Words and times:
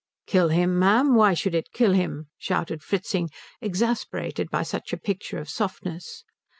"Kill 0.25 0.49
him, 0.49 0.79
ma'am? 0.79 1.13
Why 1.13 1.35
should 1.35 1.53
it 1.53 1.73
kill 1.73 1.93
him?" 1.93 2.25
shouted 2.39 2.81
Fritzing, 2.81 3.29
exasperated 3.61 4.49
by 4.49 4.63
such 4.63 4.91
a 4.93 4.97
picture 4.97 5.37
of 5.37 5.47
softness. 5.47 6.23